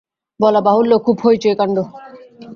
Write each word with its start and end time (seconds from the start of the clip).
বলাবাহুল্য 0.39 0.91
খুব 1.05 1.15
হৈ 1.23 1.35
চৈ 1.37 1.53
কাণ্ড। 1.55 1.77